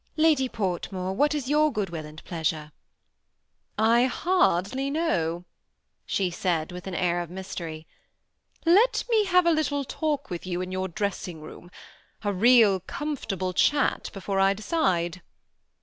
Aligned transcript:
Lady 0.17 0.49
Portmore, 0.49 1.13
what 1.15 1.35
is 1.35 1.47
your 1.47 1.71
good 1.71 1.91
will 1.91 2.07
and 2.07 2.23
pleasure?''" 2.23 2.71
I 3.97 4.05
hardly 4.05 4.89
know," 4.89 5.45
she 6.07 6.31
said, 6.31 6.71
with 6.71 6.87
an 6.87 6.95
air 6.95 7.21
of 7.21 7.29
mystery." 7.29 7.85
Let 8.81 9.03
me 9.11 9.25
have 9.25 9.45
a 9.45 9.51
little 9.51 9.83
talk 9.85 10.31
with 10.31 10.43
you 10.43 10.59
in 10.59 10.71
your 10.71 10.87
dressing 10.87 11.39
room, 11.39 11.69
a 12.23 12.33
real 12.33 12.79
comfortable 12.79 13.53
chat, 13.53 14.09
before 14.11 14.39
I 14.39 14.55
decide." 14.55 15.21